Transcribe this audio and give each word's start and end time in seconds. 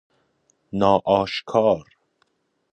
ناآشکار 0.79 1.85